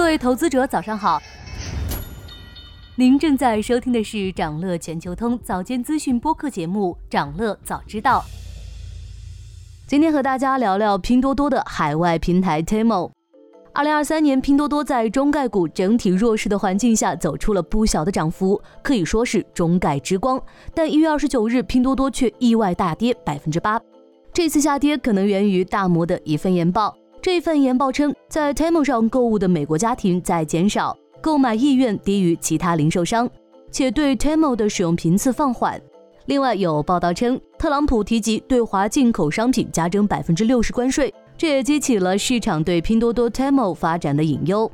[0.00, 1.20] 各位投资者，早上好。
[2.94, 8.24] 您正在收听的是长乐全球通早间资讯播客节目《长乐早知道》。
[9.86, 13.10] 今天和大家聊聊拼多多的海外平台 Temu。
[13.74, 20.42] 二零二三年，拼多多在中概股整体弱势的环境下，走出了不小的涨幅，可以说是中概之光。
[20.74, 23.78] 但一月二十九日，拼多多却意外大跌百分之八。
[24.32, 26.96] 这次下跌可能源于大摩的一份研报。
[27.22, 33.28] 这份研报称，在 Temu 上购物的美国家庭在减少，购买意愿低于其他零售商，
[33.70, 35.78] 且对 Temu 的使用频次放缓。
[36.24, 44.70] 另外有报道称，特朗普提及对华进口商品加征百分之六十关税，这也激起了市场对拼多多 Temu 发展的隐忧。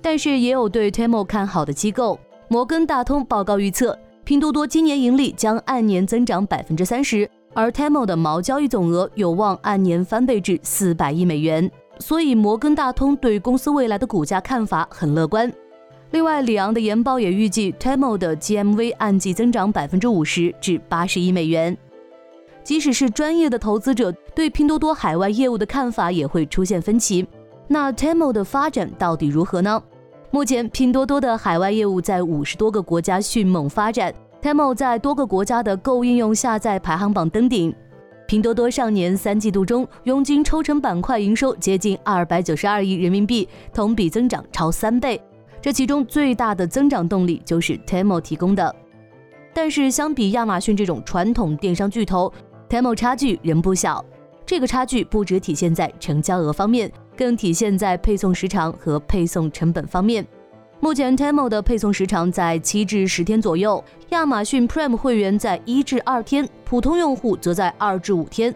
[0.00, 11.68] 但是也有对 Temu 看好的机构，摩根大通报告预测，拼多多今年盈利将按年增长百分之三十，而 Temu 的毛交易总额有望按年翻倍至四百亿美元。
[11.98, 15.52] 所以，摩根大通对公司未来的股价看法很乐观。
[16.12, 21.76] 另外，里昂的研报也预计 Temu 的 GMV 按季增长百分之五十至八十亿美元。
[22.64, 27.26] 即使是专业的投资者，对拼多多海外业务的看法也会出现分歧。
[27.66, 29.82] 那 Temu 的发展到底如何呢？
[30.30, 37.74] 目前，拼多多的海外业务在五十多个国家迅猛发展，Temu 在多个国家的购物应用下载排行榜登顶。
[38.28, 45.18] 拼多多上年三季度中，佣金抽成板块营收接近二百九十二亿人民币，同比增长超三倍。
[45.62, 48.76] 这其中最大的增长动力就是 Temu 提供的。
[49.54, 52.30] 但是，相比亚马逊这种传统电商巨头
[52.68, 54.04] ，Temu 差距仍不小。
[54.44, 60.26] 这个差距不只体现在成交额方面，更体现在配送时长和配送成本方面。
[60.80, 68.54] 目前 Temu 的配送时长在七至十天左右，亚马逊 Prime 会员在一至二天，普通用户则在二至五天。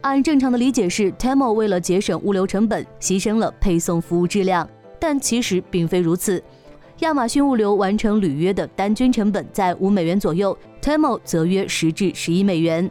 [0.00, 6.42] 按正常的理解是，Temu 为了节省物流成本，牺牲了配送服务质量，但其实并非如此。
[7.00, 12.90] 亚马逊物流完成履约的单均成本在五美元左右，Temu 则约十至十一美元。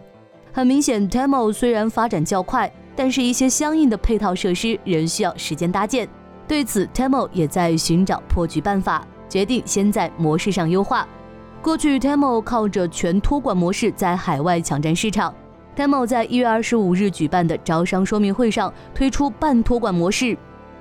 [0.54, 6.08] 很明显，Temu 虽然发展较快，但是一些相应的配套设施仍需要时间搭建。
[6.50, 11.08] 对此，Temu 也在寻找破局办法，决定先在模式上优化。
[11.62, 15.32] 过去，Temu 靠着全托管模式在海外抢占市场。
[15.76, 20.36] Temu 在一月二十五日举办的招商说明会上推出半托管模式，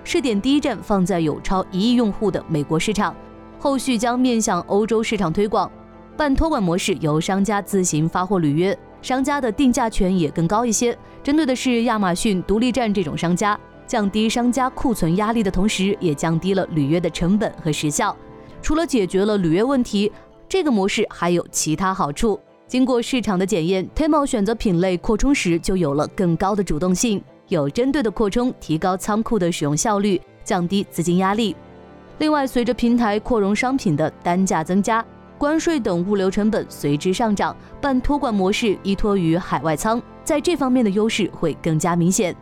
[0.05, 3.15] 试点第一站放在有超一亿用户的美国市场，
[3.59, 5.71] 后续将面向欧洲市场推广。
[6.17, 13.61] 半托管模式由商家自行发货履约，商家的定价权也更高一些，针对的是亚马逊、独立站这种商家。
[13.89, 18.15] 降低商家库存压力的同时，也降低了履约的成本和时效。
[18.61, 20.13] 除了解决了履约问题，
[20.47, 22.39] 这个模式还有其他好处。
[22.67, 31.57] 经过市场的检验，Temu 选择品类扩充时就有了更高的主动性，有针对的扩充，提高仓库的使用效率，降低资金压力。
[32.19, 35.03] 另外，随着平台扩容商品的单价增加，
[35.39, 42.37] 关税等物流成本随之上涨，半托管模式依托于海外仓，在这方面的优势会更加明显。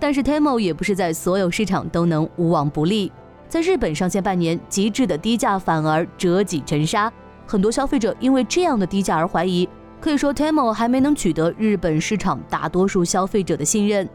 [0.00, 3.10] 但是 Temu 也不是在所有市场都能无往不利，
[3.48, 7.12] 在日本上线半年，极致的低价反而折戟沉沙，
[7.46, 9.68] 很多消费者因为这样的低价而怀疑。
[10.00, 14.08] 可以说 Temu 还没能取得日本市场大多数消费者的信任，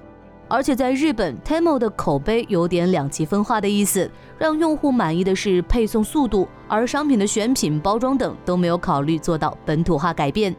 [0.48, 10.56] 而且在日本 Temu 的口碑有点两极分化的意思，让用户满意的是配送速度，而商品的选品、包装等都没有考虑做到本土化改变。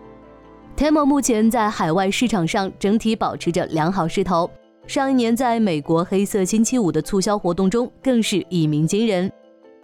[0.77, 4.51] Temu 目前在海外市场上整体保持着良好势头。
[4.87, 9.31] 上一年，在美国黑色星期五的促销活动中，更是一鸣惊人。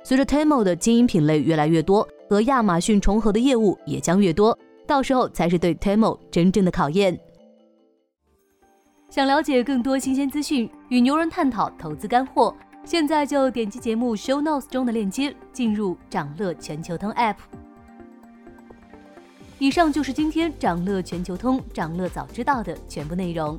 [0.02, 4.56] 随着 Temu 的经营品类越来越多，和亚马逊重合的业务也将越多，
[4.86, 7.18] 到时候才是对 Temu 真正的考验。
[9.08, 17.36] 想了解更多新鲜资讯，与牛人探讨投资干货，现在就点击节目 Show Notes 中的链接，进入掌乐全球通 App。
[19.58, 23.58] 以上就是今天掌乐全球通掌乐早知道的全部内容。